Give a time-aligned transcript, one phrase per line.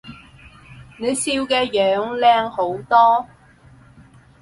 [0.97, 3.27] 你笑嘅樣靚好多